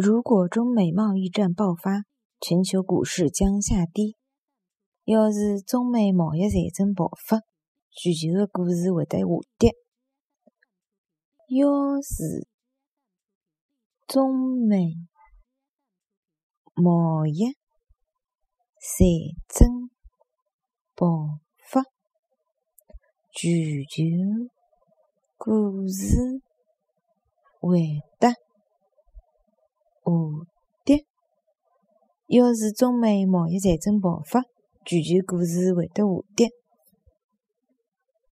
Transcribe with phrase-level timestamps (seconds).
[0.00, 2.04] 如果中美贸易战爆发，
[2.40, 4.14] 全球股市将下跌；
[5.02, 7.38] 要是中美贸易战争爆发，
[7.90, 9.24] 全球的股市会得下
[9.58, 9.74] 跌。
[11.48, 12.46] 要是
[14.06, 14.94] 中美
[16.74, 17.46] 贸易
[18.78, 19.04] 战
[19.48, 19.90] 争
[20.94, 21.40] 爆
[21.72, 21.82] 发，
[23.32, 23.50] 全
[23.82, 24.04] 球
[25.36, 26.40] 股市
[27.58, 27.80] 会
[28.20, 28.34] 得下
[30.84, 31.04] 跌。
[32.28, 34.42] 要是中美贸易战争爆发，
[34.84, 36.48] 全球股市会得下跌。